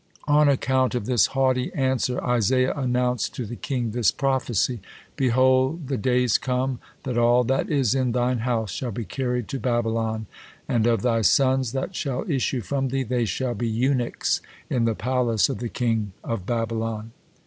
[0.27, 4.79] On account of this haughty answer Isaiah announced to the king this prophecy:
[5.15, 9.59] "Behold, the days come, that all that is in thine house shall be carried to
[9.59, 10.25] Babylon;
[10.67, 14.41] and of thy sons that shall issue from thee, they shall be eunuchs
[14.71, 17.11] in the palace of the king of Babylon."